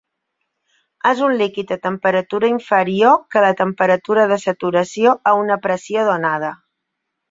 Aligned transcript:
És 1.09 1.21
un 1.27 1.35
líquid 1.41 1.73
a 1.75 1.77
temperatura 1.83 2.51
inferior 2.55 3.21
que 3.37 3.45
la 3.47 3.53
temperatura 3.63 4.27
de 4.35 4.43
saturació 4.49 5.17
a 5.35 5.39
una 5.45 5.63
pressió 5.71 6.13
donada. 6.15 6.57